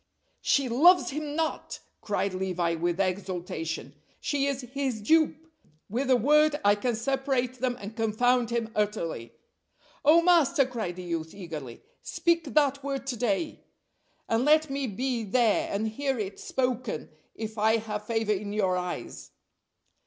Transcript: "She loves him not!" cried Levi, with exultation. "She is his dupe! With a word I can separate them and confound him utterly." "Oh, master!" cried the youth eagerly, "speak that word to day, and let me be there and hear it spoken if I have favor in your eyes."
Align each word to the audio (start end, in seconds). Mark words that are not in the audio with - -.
"She 0.41 0.67
loves 0.67 1.11
him 1.11 1.35
not!" 1.35 1.79
cried 2.01 2.33
Levi, 2.33 2.73
with 2.73 2.99
exultation. 2.99 3.93
"She 4.19 4.47
is 4.47 4.61
his 4.61 4.99
dupe! 4.99 5.51
With 5.91 6.09
a 6.09 6.15
word 6.15 6.59
I 6.65 6.73
can 6.73 6.95
separate 6.95 7.59
them 7.59 7.77
and 7.79 7.95
confound 7.95 8.49
him 8.49 8.71
utterly." 8.75 9.35
"Oh, 10.03 10.23
master!" 10.23 10.65
cried 10.65 10.95
the 10.95 11.03
youth 11.03 11.35
eagerly, 11.35 11.83
"speak 12.01 12.45
that 12.51 12.83
word 12.83 13.05
to 13.05 13.15
day, 13.15 13.63
and 14.27 14.43
let 14.43 14.71
me 14.71 14.87
be 14.87 15.23
there 15.23 15.69
and 15.71 15.87
hear 15.87 16.17
it 16.17 16.39
spoken 16.39 17.11
if 17.35 17.59
I 17.59 17.77
have 17.77 18.07
favor 18.07 18.33
in 18.33 18.53
your 18.53 18.75
eyes." 18.77 19.29